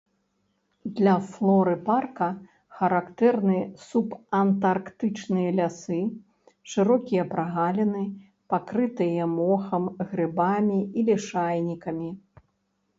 [0.99, 2.27] Для флоры парка
[2.79, 3.57] характэрны
[3.89, 5.99] субантарктычныя лясы,
[6.73, 8.03] шырокія прагаліны,
[8.55, 9.83] пакрытыя мохам,
[10.15, 12.11] грыбамі і лішайнікамі.